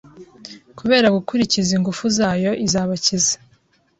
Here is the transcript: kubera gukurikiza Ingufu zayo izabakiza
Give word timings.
kubera 0.79 1.07
gukurikiza 1.15 1.71
Ingufu 1.77 2.05
zayo 2.17 2.51
izabakiza 2.65 3.35